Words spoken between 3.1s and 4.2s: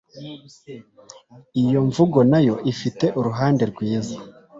uruhande rwiza.